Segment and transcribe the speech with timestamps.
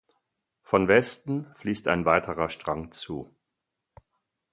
[0.63, 3.35] Von Westen fließt ein weiterer Strang zu.